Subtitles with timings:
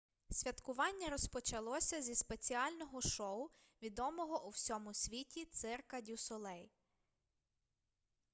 [0.31, 3.49] святкування розпочалося зі спеціального шоу
[3.81, 6.71] відомого у всьому світі цирка дю солей